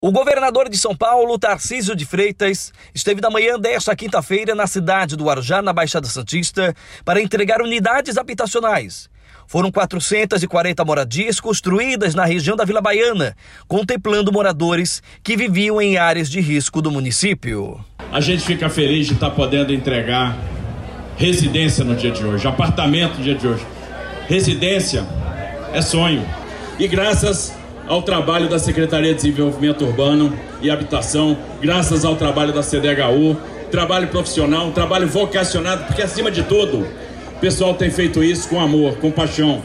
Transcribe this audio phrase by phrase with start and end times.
[0.00, 5.16] O governador de São Paulo, Tarcísio de Freitas, esteve na manhã desta quinta-feira na cidade
[5.16, 6.72] do Arujá, na Baixada Santista,
[7.04, 9.10] para entregar unidades habitacionais.
[9.48, 13.34] Foram 440 moradias construídas na região da Vila Baiana,
[13.66, 17.84] contemplando moradores que viviam em áreas de risco do município.
[18.12, 20.38] A gente fica feliz de estar podendo entregar
[21.16, 23.66] residência no dia de hoje, apartamento no dia de hoje.
[24.28, 25.04] Residência
[25.72, 26.24] é sonho.
[26.78, 27.57] E graças
[27.88, 33.34] ao trabalho da Secretaria de Desenvolvimento Urbano e Habitação, graças ao trabalho da CDHU,
[33.70, 36.86] trabalho profissional, trabalho vocacionado, porque acima de tudo,
[37.34, 39.62] o pessoal tem feito isso com amor, com paixão.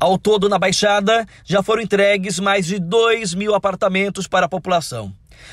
[0.00, 5.12] Ao todo, na Baixada, já foram entregues mais de 2 mil apartamentos para a população.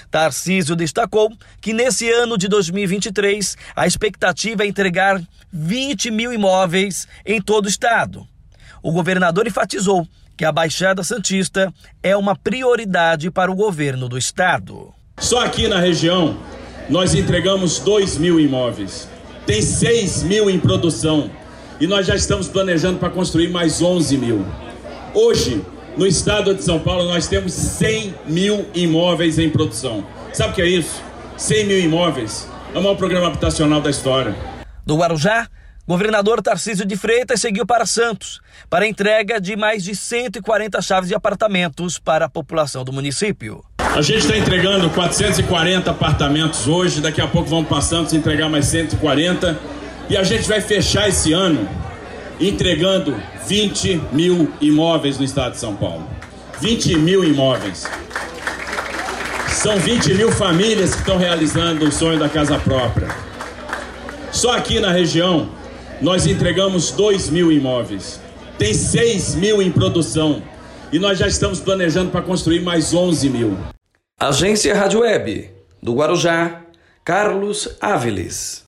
[0.09, 7.41] Tarcísio destacou que nesse ano de 2023 a expectativa é entregar 20 mil imóveis em
[7.41, 8.27] todo o estado.
[8.85, 10.07] O governador enfatizou
[10.37, 14.93] que a Baixada Santista é uma prioridade para o governo do estado.
[15.17, 16.37] Só aqui na região
[16.87, 19.09] nós entregamos 2 mil imóveis,
[19.43, 21.31] tem 6 mil em produção
[21.81, 24.45] e nós já estamos planejando para construir mais 11 mil.
[25.15, 25.65] Hoje,
[25.97, 30.05] no estado de São Paulo, nós temos 100 mil imóveis em produção.
[30.31, 31.01] Sabe o que é isso?
[31.37, 32.47] 100 mil imóveis.
[32.71, 34.35] É o maior programa habitacional da história.
[34.85, 35.49] Do Guarujá,
[35.87, 38.41] Governador Tarcísio de Freitas seguiu para Santos
[38.71, 43.63] para entrega de mais de 140 chaves de apartamentos para a população do município.
[43.77, 48.65] A gente está entregando 440 apartamentos hoje, daqui a pouco vamos para Santos entregar mais
[48.65, 49.59] 140
[50.09, 51.69] e a gente vai fechar esse ano
[52.39, 53.15] entregando
[53.47, 56.09] 20 mil imóveis no estado de São Paulo.
[56.61, 57.85] 20 mil imóveis.
[59.49, 63.07] São 20 mil famílias que estão realizando o sonho da casa própria.
[64.31, 65.47] Só aqui na região
[66.01, 68.19] nós entregamos 2 mil imóveis.
[68.57, 70.41] Tem 6 mil em produção.
[70.91, 73.57] E nós já estamos planejando para construir mais 11 mil.
[74.19, 75.51] Agência Rádio Web,
[75.81, 76.61] do Guarujá,
[77.03, 78.64] Carlos Áviles.